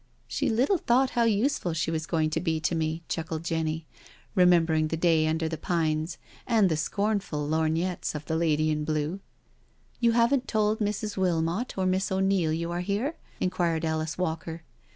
[0.27, 3.85] "She little thought how useful she was going to be to me," chuckled Jenny,
[4.33, 9.17] remembering that day under the pines, and the scornful lorgnettes of the lady in blue.••
[9.99, 11.17] You haven't told Mrs.
[11.17, 14.63] Wilmot or Miss O'Neil you are here?" inquired Alice Walker.